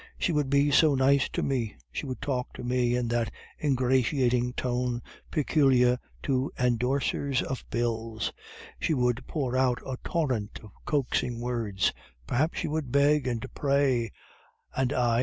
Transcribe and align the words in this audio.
She 0.17 0.31
would 0.31 0.49
be 0.49 0.71
so 0.71 0.95
nice 0.95 1.29
to 1.29 1.43
me, 1.43 1.75
she 1.91 2.07
would 2.07 2.23
talk 2.23 2.53
to 2.53 2.63
me 2.63 2.95
in 2.95 3.07
that 3.09 3.31
ingratiating 3.63 4.53
tone 4.53 5.03
peculiar 5.29 5.99
to 6.23 6.51
endorsers 6.57 7.43
of 7.43 7.63
bills, 7.69 8.33
she 8.79 8.95
would 8.95 9.23
pour 9.27 9.55
out 9.55 9.79
a 9.85 9.97
torrent 10.03 10.59
of 10.63 10.71
coaxing 10.85 11.39
words, 11.39 11.93
perhaps 12.25 12.57
she 12.57 12.67
would 12.67 12.91
beg 12.91 13.27
and 13.27 13.45
pray, 13.53 14.11
and 14.75 14.91
I... 14.91 15.19